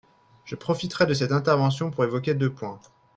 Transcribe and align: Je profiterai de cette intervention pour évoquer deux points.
Je 0.45 0.55
profiterai 0.55 1.05
de 1.05 1.13
cette 1.13 1.31
intervention 1.31 1.91
pour 1.91 2.03
évoquer 2.03 2.33
deux 2.33 2.51
points. 2.51 2.79